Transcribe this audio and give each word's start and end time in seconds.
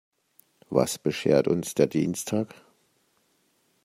Was 0.71 0.97
beschert 0.97 1.47
uns 1.47 1.75
der 1.75 1.85
Dienstag? 1.85 2.55